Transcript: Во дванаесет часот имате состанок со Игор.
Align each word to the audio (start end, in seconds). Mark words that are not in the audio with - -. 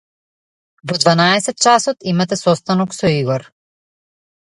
Во 0.91 0.97
дванаесет 1.03 1.57
часот 1.67 1.97
имате 2.15 2.35
состанок 2.43 2.91
со 3.01 3.07
Игор. 3.23 3.41